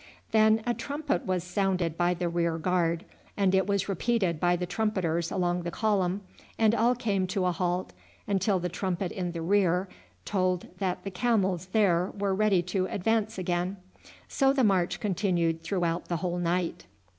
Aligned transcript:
Then 0.31 0.63
a 0.65 0.73
trumpet 0.73 1.27
was 1.27 1.43
sounded 1.43 1.95
by 1.95 2.15
the 2.15 2.27
rear 2.27 2.57
guard, 2.57 3.05
and 3.37 3.53
it 3.53 3.67
was 3.67 3.87
repeated 3.87 4.39
by 4.39 4.55
the 4.55 4.65
trumpeters 4.65 5.29
along 5.29 5.61
the 5.61 5.69
column, 5.69 6.21
and 6.57 6.73
all 6.73 6.95
came 6.95 7.27
to 7.27 7.45
a 7.45 7.51
halt 7.51 7.93
until 8.25 8.57
the 8.57 8.67
trumpet 8.67 9.11
in 9.11 9.31
the 9.31 9.43
rear 9.43 9.87
told 10.25 10.65
that 10.79 11.03
the 11.03 11.11
camels 11.11 11.67
there 11.67 12.11
were 12.17 12.33
ready 12.33 12.63
to 12.63 12.87
advance 12.87 13.37
again. 13.37 13.77
So 14.27 14.51
the 14.53 14.63
march 14.63 14.99
continued 14.99 15.61
throughout 15.61 16.05
the 16.05 16.17
whole 16.17 16.39
night. 16.39 16.87